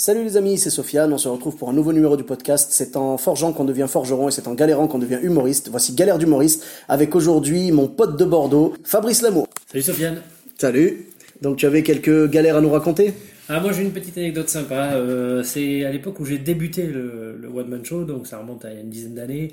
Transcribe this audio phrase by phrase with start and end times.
[0.00, 2.68] Salut les amis, c'est Sofiane, on se retrouve pour un nouveau numéro du podcast.
[2.70, 5.70] C'est en forgeant qu'on devient forgeron et c'est en galérant qu'on devient humoriste.
[5.70, 9.48] Voici Galère d'humoriste avec aujourd'hui mon pote de Bordeaux, Fabrice Lamour.
[9.66, 10.22] Salut Sofiane.
[10.56, 11.08] Salut.
[11.42, 13.12] Donc tu avais quelques galères à nous raconter?
[13.48, 14.92] Ah, moi j'ai une petite anecdote sympa.
[14.92, 18.64] Euh, c'est à l'époque où j'ai débuté le, le One Man Show, donc ça remonte
[18.64, 19.52] à une dizaine d'années.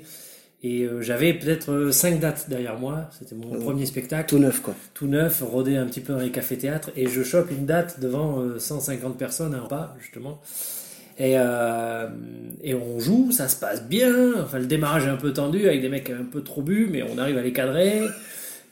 [0.62, 3.10] Et euh, j'avais peut-être euh, cinq dates derrière moi.
[3.18, 4.28] C'était mon premier spectacle.
[4.28, 4.74] Tout neuf quoi.
[4.94, 6.90] Tout neuf, rodé un petit peu dans les cafés-théâtres.
[6.96, 10.40] Et je chope une date devant euh, 150 personnes à un pas, justement.
[11.18, 12.08] Et, euh,
[12.62, 14.34] et on joue, ça se passe bien.
[14.42, 17.02] Enfin, le démarrage est un peu tendu avec des mecs un peu trop bu, mais
[17.02, 18.02] on arrive à les cadrer.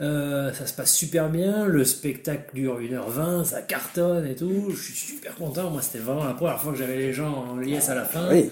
[0.00, 1.66] Euh, ça se passe super bien.
[1.66, 4.70] Le spectacle dure 1h20, ça cartonne et tout.
[4.70, 5.70] Je suis super content.
[5.70, 8.28] Moi, c'était vraiment la première fois que j'avais les gens en liesse à la fin.
[8.30, 8.50] Oui.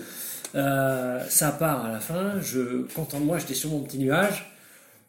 [0.55, 2.41] Euh, ça part à la fin.
[2.41, 4.51] Je, content de moi, j'étais sur mon petit nuage.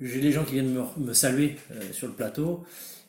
[0.01, 2.65] J'ai des gens qui viennent me, me saluer euh, sur le plateau.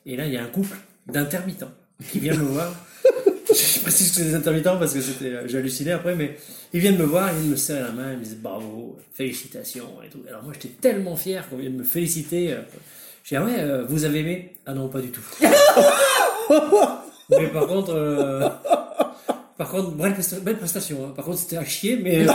[0.07, 1.73] Et là, il y a un couple d'intermittents
[2.11, 2.75] qui vient me voir.
[3.49, 6.37] Je précise que c'est des intermittents parce que c'était, euh, j'ai halluciné après, mais
[6.73, 10.03] ils viennent me voir, ils viennent me serrer la main, ils me disent bravo, félicitations
[10.05, 10.23] et tout.
[10.29, 12.57] Alors moi, j'étais tellement fier qu'on vienne me féliciter.
[13.23, 14.55] J'ai dit, ah ouais, vous avez aimé?
[14.67, 15.23] Ah non, pas du tout.
[17.31, 18.49] mais par contre, euh,
[19.56, 20.97] par contre, belle, presta- belle prestation.
[21.05, 21.12] hein.
[21.14, 22.33] Par contre, c'était à chier, mais euh.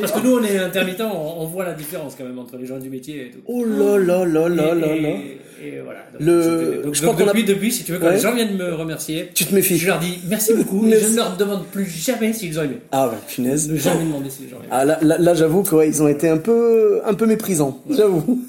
[0.00, 2.66] Parce que nous, on est intermittent, on, on voit la différence quand même entre les
[2.66, 3.38] gens du métier et tout.
[3.46, 5.08] Oh là là là là là là.
[5.08, 6.00] et- voilà.
[6.12, 8.14] Donc, Le- donc, je donc a- depuis, depuis, si tu veux, quand Ouais.
[8.14, 9.78] les gens viennent me remercier, Tu te méfies.
[9.78, 12.62] je leur dis merci beaucoup, Mais et je ne leur demande plus jamais s'ils ont
[12.62, 12.78] aimé.
[12.92, 13.68] Ah ouais, punaise.
[13.70, 14.68] Ne jamais demander si les gens ont aimé.
[14.70, 18.44] Ah là, là, là, j'avoue qu'ils ont été un peu, un peu méprisants, j'avoue.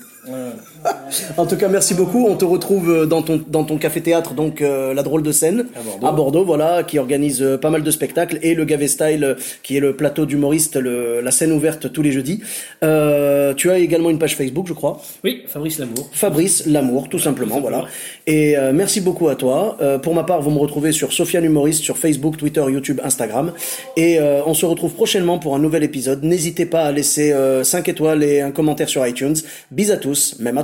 [1.37, 2.25] En tout cas, merci beaucoup.
[2.27, 5.67] On te retrouve euh, dans ton, dans ton café-théâtre, donc euh, La Drôle de Scène,
[6.03, 6.43] À Bordeaux.
[6.43, 9.95] voilà, qui organise euh, pas mal de spectacles, et le Gavé Style, qui est le
[9.95, 12.41] plateau d'humoristes, la scène ouverte tous les jeudis.
[12.83, 15.01] Euh, tu as également une page Facebook, je crois.
[15.23, 16.09] Oui, Fabrice Lamour.
[16.11, 17.85] Fabrice Lamour, tout simplement, voilà.
[18.25, 19.77] Et euh, merci beaucoup à toi.
[19.81, 23.53] Euh, pour ma part, vous me retrouvez sur Sofiane Humoriste sur Facebook, Twitter, YouTube, Instagram.
[23.95, 26.23] Et euh, on se retrouve prochainement pour un nouvel épisode.
[26.23, 29.35] N'hésitez pas à laisser euh, 5 étoiles et un commentaire sur iTunes.
[29.71, 30.63] Bis à tous, même à